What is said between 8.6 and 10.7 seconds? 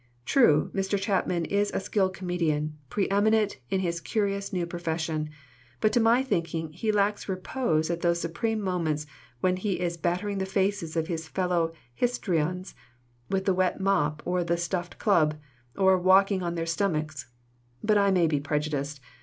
mo ments when he is battering the